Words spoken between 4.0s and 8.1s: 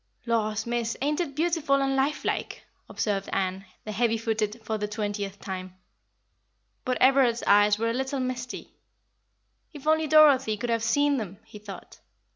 footed, for the twentieth time. But Everard's eyes were a